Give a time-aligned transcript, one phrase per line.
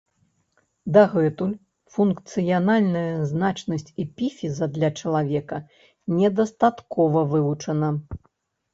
[0.95, 1.51] Дагэтуль
[1.97, 5.63] функцыянальная значнасць эпіфіза для чалавека
[6.19, 7.89] недастаткова вывучана.